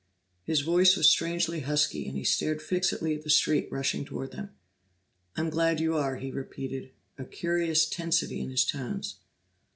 His 0.41 0.61
voice 0.61 0.97
was 0.97 1.07
strangely 1.11 1.59
husky, 1.59 2.07
and 2.07 2.17
he 2.17 2.23
stared 2.23 2.59
fixedly 2.59 3.13
at 3.13 3.23
the 3.23 3.29
street 3.29 3.71
rushing 3.71 4.03
toward 4.03 4.31
them. 4.31 4.49
"I'm 5.35 5.51
glad 5.51 5.79
you 5.79 5.95
are," 5.95 6.15
he 6.15 6.31
repeated, 6.31 6.89
a 7.19 7.23
curious 7.25 7.87
tensity 7.87 8.41
in 8.41 8.49
his 8.49 8.65
tones. 8.65 9.17